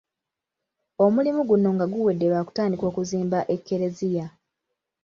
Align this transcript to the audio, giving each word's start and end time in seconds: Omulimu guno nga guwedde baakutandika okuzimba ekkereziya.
Omulimu 1.05 1.41
guno 1.49 1.67
nga 1.75 1.85
guwedde 1.93 2.25
baakutandika 2.33 2.83
okuzimba 2.91 3.39
ekkereziya. 3.55 4.25